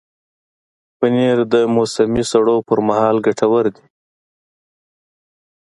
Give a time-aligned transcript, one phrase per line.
[0.97, 3.85] پنېر د موسمي سړو پر مهال ګټور دی.